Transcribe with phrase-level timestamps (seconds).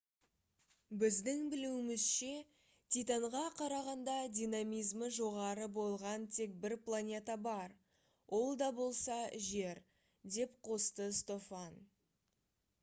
[1.01, 2.29] біздің білуімізше
[2.95, 7.75] титанға қарағанда динамизмі жоғары болған тек бір планета бар
[8.39, 9.19] ол да болса
[9.49, 9.83] жер»-
[10.39, 11.77] деп қосты стофан